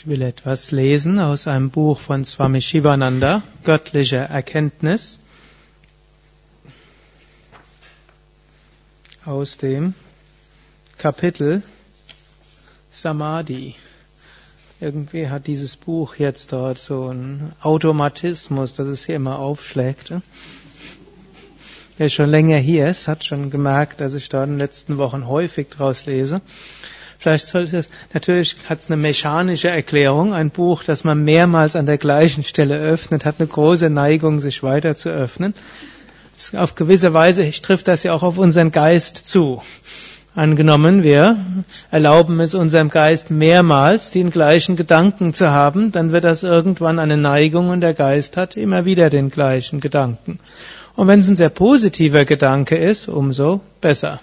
[0.00, 5.18] Ich will etwas lesen aus einem Buch von Swami Shivananda, Göttliche Erkenntnis,
[9.24, 9.94] aus dem
[10.98, 11.64] Kapitel
[12.92, 13.74] Samadhi.
[14.78, 20.12] Irgendwie hat dieses Buch jetzt dort so einen Automatismus, dass es hier immer aufschlägt.
[21.96, 25.26] Wer schon länger hier ist, hat schon gemerkt, dass ich da in den letzten Wochen
[25.26, 26.40] häufig draus lese.
[27.18, 30.34] Vielleicht sollte es, natürlich hat es eine mechanische Erklärung.
[30.34, 34.62] Ein Buch, das man mehrmals an der gleichen Stelle öffnet, hat eine große Neigung, sich
[34.62, 35.52] weiter zu öffnen.
[36.54, 39.60] Auf gewisse Weise trifft das ja auch auf unseren Geist zu.
[40.36, 41.36] Angenommen, wir
[41.90, 47.16] erlauben es unserem Geist mehrmals, den gleichen Gedanken zu haben, dann wird das irgendwann eine
[47.16, 50.38] Neigung und der Geist hat immer wieder den gleichen Gedanken.
[50.94, 54.20] Und wenn es ein sehr positiver Gedanke ist, umso besser.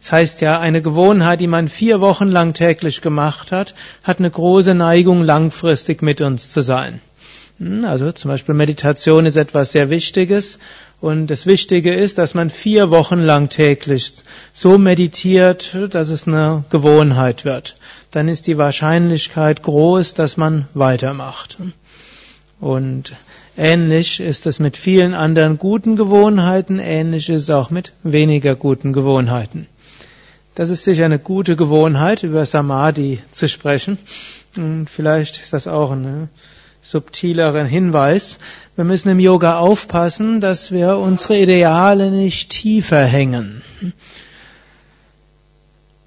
[0.00, 4.30] Das heißt ja, eine Gewohnheit, die man vier Wochen lang täglich gemacht hat, hat eine
[4.30, 7.00] große Neigung, langfristig mit uns zu sein.
[7.58, 10.58] Hm, also zum Beispiel Meditation ist etwas sehr Wichtiges
[11.00, 14.12] und das Wichtige ist, dass man vier Wochen lang täglich
[14.52, 17.76] so meditiert, dass es eine Gewohnheit wird.
[18.10, 21.58] Dann ist die Wahrscheinlichkeit groß, dass man weitermacht.
[22.60, 23.14] Und
[23.56, 28.92] ähnlich ist es mit vielen anderen guten Gewohnheiten, ähnlich ist es auch mit weniger guten
[28.92, 29.66] Gewohnheiten.
[30.60, 33.96] Das ist sicher eine gute Gewohnheit, über Samadhi zu sprechen.
[34.58, 36.28] Und vielleicht ist das auch ein
[36.82, 38.36] subtilerer Hinweis.
[38.76, 43.62] Wir müssen im Yoga aufpassen, dass wir unsere Ideale nicht tiefer hängen.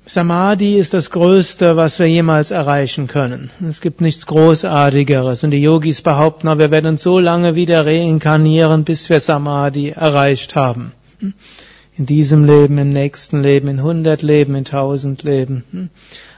[0.06, 3.50] Samadhi ist das Größte, was wir jemals erreichen können.
[3.68, 5.44] Es gibt nichts Großartigeres.
[5.44, 10.56] Und die Yogis behaupten, wir werden uns so lange wieder reinkarnieren, bis wir Samadhi erreicht
[10.56, 10.92] haben.
[11.96, 15.64] In diesem Leben, im nächsten Leben, in hundert Leben, in tausend Leben.
[15.72, 15.90] Hm?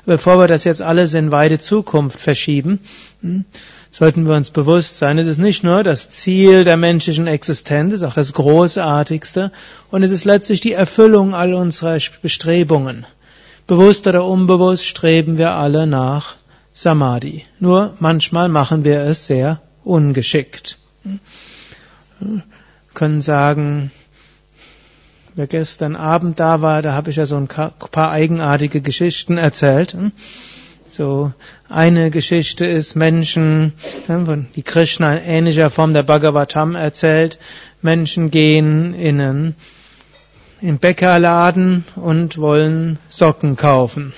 [0.06, 2.80] Bevor wir das jetzt alles in weite Zukunft verschieben,
[3.22, 3.46] hm,
[3.90, 8.02] sollten wir uns bewusst sein, es ist nicht nur das Ziel der menschlichen Existenz, es
[8.02, 9.52] ist auch das Großartigste
[9.90, 13.06] und es ist letztlich die Erfüllung all unserer Bestrebungen.
[13.66, 16.36] Bewusst oder unbewusst streben wir alle nach
[16.74, 17.46] Samadhi.
[17.60, 20.78] Nur manchmal machen wir es sehr ungeschickt.
[21.04, 21.20] Wir
[22.20, 22.44] hm?
[22.94, 23.92] können sagen,
[25.38, 29.92] Wer gestern Abend da war, da habe ich ja so ein paar eigenartige Geschichten erzählt.
[29.92, 30.14] Hm?
[30.90, 31.34] So
[31.68, 33.74] eine Geschichte ist Menschen,
[34.54, 37.38] wie Krishna in ähnlicher Form der Bhagavatam erzählt,
[37.82, 39.56] Menschen gehen in einen,
[40.62, 44.14] in Bäckerladen und wollen Socken kaufen,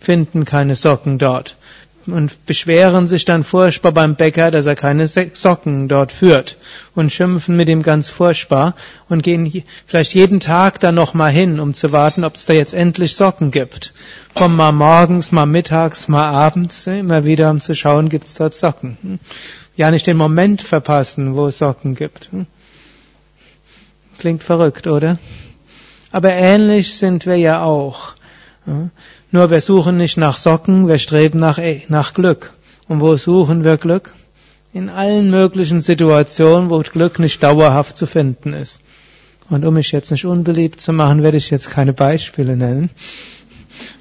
[0.00, 1.58] finden keine Socken dort
[2.06, 6.56] und beschweren sich dann furchtbar beim Bäcker, dass er keine Socken dort führt
[6.94, 8.74] und schimpfen mit ihm ganz furchtbar
[9.08, 12.52] und gehen vielleicht jeden Tag dann noch mal hin, um zu warten, ob es da
[12.52, 13.94] jetzt endlich Socken gibt.
[14.34, 18.54] Kommen mal morgens, mal mittags, mal abends, immer wieder um zu schauen, gibt es dort
[18.54, 19.20] Socken.
[19.76, 22.30] Ja, nicht den Moment verpassen, wo es Socken gibt.
[24.18, 25.18] Klingt verrückt, oder?
[26.12, 28.14] Aber ähnlich sind wir ja auch.
[28.66, 32.52] Nur wir suchen nicht nach Socken, wir streben nach, eh, nach Glück.
[32.88, 34.12] Und wo suchen wir Glück?
[34.72, 38.80] In allen möglichen Situationen, wo Glück nicht dauerhaft zu finden ist.
[39.50, 42.90] Und um mich jetzt nicht unbeliebt zu machen, werde ich jetzt keine Beispiele nennen.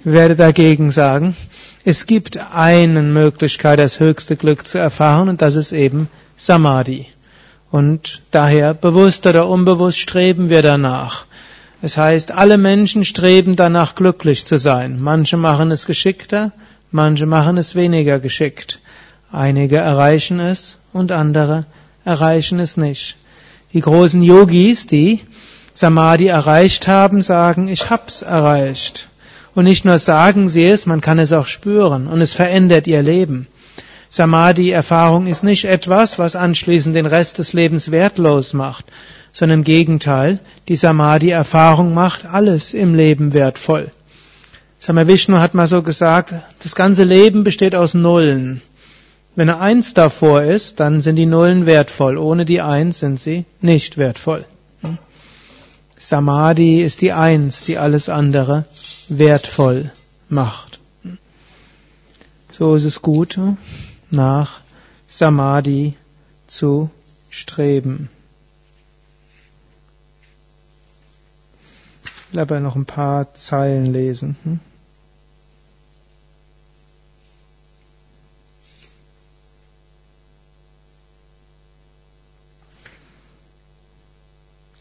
[0.05, 1.35] Ich werde dagegen sagen,
[1.83, 6.07] es gibt eine Möglichkeit, das höchste Glück zu erfahren, und das ist eben
[6.37, 7.07] Samadhi.
[7.71, 11.25] Und daher, bewusst oder unbewusst, streben wir danach.
[11.85, 14.99] Es heißt, alle Menschen streben danach glücklich zu sein.
[15.01, 16.53] Manche machen es geschickter,
[16.91, 18.79] manche machen es weniger geschickt.
[19.33, 21.65] Einige erreichen es und andere
[22.05, 23.17] erreichen es nicht.
[23.73, 25.19] Die großen Yogis, die
[25.73, 29.09] Samadhi erreicht haben, sagen, ich hab's erreicht.
[29.53, 33.01] Und nicht nur sagen sie es, man kann es auch spüren und es verändert ihr
[33.01, 33.45] Leben.
[34.15, 38.85] Samadhi-Erfahrung ist nicht etwas, was anschließend den Rest des Lebens wertlos macht,
[39.31, 43.89] sondern im Gegenteil, die Samadhi-Erfahrung macht alles im Leben wertvoll.
[44.77, 46.31] Same Vishnu hat mal so gesagt,
[46.61, 48.61] das ganze Leben besteht aus Nullen.
[49.35, 52.19] Wenn eine Eins davor ist, dann sind die Nullen wertvoll.
[52.19, 54.45] Ohne die Eins sind sie nicht wertvoll.
[55.97, 58.65] Samadhi ist die Eins, die alles andere
[59.09, 59.91] wertvoll
[60.29, 60.79] macht.
[62.51, 63.39] So ist es gut,
[64.13, 64.61] nach
[65.09, 65.95] Samadhi
[66.47, 66.89] zu
[67.29, 68.09] streben.
[72.33, 74.35] will aber noch ein paar Zeilen lesen.
[74.43, 74.59] Hm?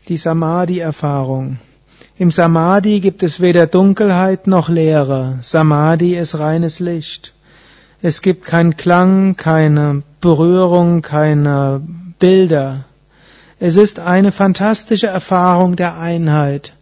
[0.08, 1.58] Die Samadhi-Erfahrung.
[2.18, 5.38] Im Samadhi gibt es weder Dunkelheit noch Leere.
[5.42, 7.34] Samadhi ist reines Licht.
[8.04, 11.80] Es gibt keinen Klang, keine Berührung, keine
[12.18, 12.84] Bilder.
[13.60, 16.72] Es ist eine fantastische Erfahrung der Einheit.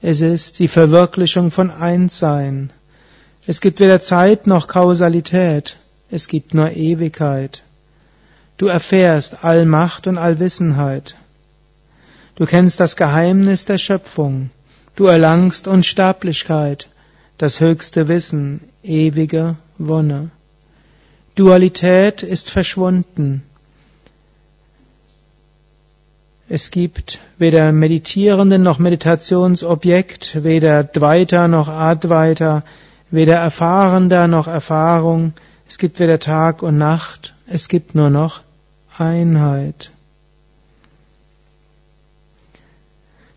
[0.00, 2.72] Es ist die Verwirklichung von Einssein.
[3.48, 5.76] Es gibt weder Zeit noch Kausalität.
[6.08, 7.62] Es gibt nur Ewigkeit.
[8.56, 11.16] Du erfährst Allmacht und Allwissenheit.
[12.36, 14.50] Du kennst das Geheimnis der Schöpfung.
[14.94, 16.88] Du erlangst Unsterblichkeit,
[17.38, 20.30] das höchste Wissen, ewige Wonne.
[21.40, 23.42] Dualität ist verschwunden.
[26.50, 32.62] Es gibt weder Meditierenden noch Meditationsobjekt, weder Dvaita noch Advaita,
[33.10, 35.32] weder Erfahrender noch Erfahrung.
[35.66, 37.32] Es gibt weder Tag und Nacht.
[37.46, 38.42] Es gibt nur noch
[38.98, 39.92] Einheit.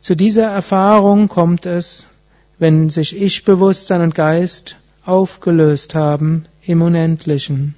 [0.02, 2.08] Zu dieser Erfahrung kommt es,
[2.60, 4.76] wenn sich Ich-Bewusstsein und Geist
[5.06, 7.76] aufgelöst haben im Unendlichen.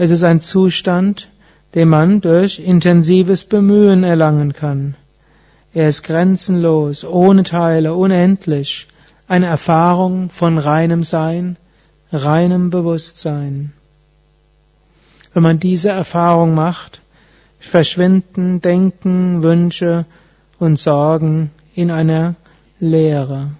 [0.00, 1.28] Es ist ein Zustand,
[1.74, 4.96] den man durch intensives Bemühen erlangen kann.
[5.74, 8.86] Er ist grenzenlos, ohne Teile, unendlich,
[9.26, 11.56] eine Erfahrung von reinem Sein,
[12.12, 13.72] reinem Bewusstsein.
[15.34, 17.02] Wenn man diese Erfahrung macht,
[17.58, 20.06] verschwinden Denken, Wünsche
[20.60, 22.36] und Sorgen in einer
[22.78, 23.50] Leere.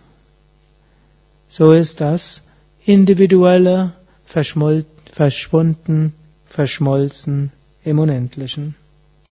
[1.49, 2.43] So ist das
[2.85, 3.93] individuelle
[4.25, 6.15] verschwunden
[6.49, 7.53] verschmolzen
[7.85, 8.75] im Unendlichen.